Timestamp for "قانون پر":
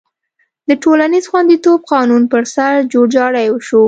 1.93-2.43